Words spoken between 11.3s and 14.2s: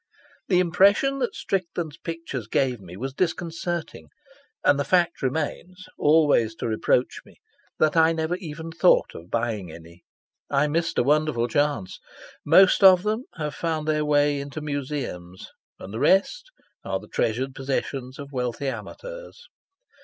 chance. Most of them have found their